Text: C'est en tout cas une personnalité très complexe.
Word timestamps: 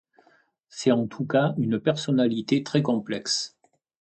C'est 0.67 0.89
en 0.91 1.05
tout 1.05 1.25
cas 1.27 1.53
une 1.59 1.79
personnalité 1.79 2.63
très 2.63 2.81
complexe. 2.81 3.55